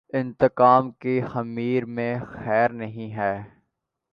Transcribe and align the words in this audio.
انتقام 0.09 0.91
کے 0.91 1.21
خمیر 1.21 1.85
میںخیر 1.85 2.69
نہیں 2.69 3.13
ہے۔ 3.15 3.35